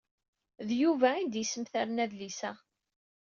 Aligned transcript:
D 0.67 0.69
Yuba 0.81 1.07
ay 1.15 1.25
d-yesmetren 1.27 2.01
adlis-a. 2.05 2.51